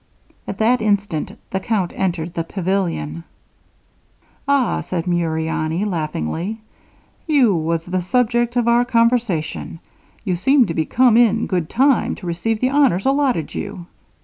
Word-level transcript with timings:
At 0.47 0.57
that 0.57 0.81
instant 0.81 1.37
the 1.51 1.59
count 1.59 1.93
entered 1.95 2.33
the 2.33 2.43
pavilion: 2.43 3.23
'Ah,' 4.47 4.81
said 4.81 5.05
Muriani, 5.05 5.85
laughingly, 5.85 6.59
'you 7.27 7.53
was 7.53 7.85
the 7.85 8.01
subject 8.01 8.55
of 8.55 8.67
our 8.67 8.83
conversation, 8.83 9.79
and 10.25 10.39
seem 10.39 10.65
to 10.65 10.73
be 10.73 10.85
come 10.87 11.17
in 11.17 11.45
good 11.45 11.69
time 11.69 12.15
to 12.15 12.25
receive 12.25 12.59
the 12.61 12.69
honors 12.71 13.05
allotted 13.05 13.53
you. 13.53 13.85